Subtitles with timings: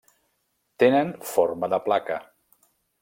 [0.83, 2.19] Tenen forma de placa.